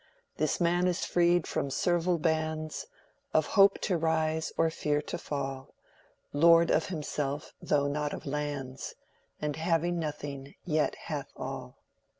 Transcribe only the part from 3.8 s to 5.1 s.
to rise or fear